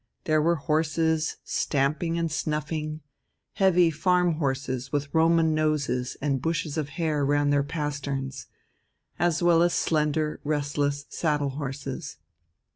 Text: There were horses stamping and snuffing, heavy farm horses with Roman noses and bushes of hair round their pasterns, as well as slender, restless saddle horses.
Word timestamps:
There 0.23 0.41
were 0.41 0.55
horses 0.55 1.37
stamping 1.43 2.17
and 2.17 2.31
snuffing, 2.31 3.01
heavy 3.53 3.91
farm 3.91 4.39
horses 4.39 4.91
with 4.91 5.13
Roman 5.13 5.53
noses 5.53 6.17
and 6.19 6.41
bushes 6.41 6.75
of 6.75 6.89
hair 6.97 7.23
round 7.23 7.53
their 7.53 7.61
pasterns, 7.61 8.47
as 9.19 9.43
well 9.43 9.61
as 9.61 9.75
slender, 9.75 10.41
restless 10.43 11.05
saddle 11.11 11.49
horses. 11.51 12.17